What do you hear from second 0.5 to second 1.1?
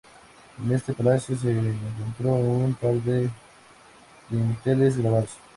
En este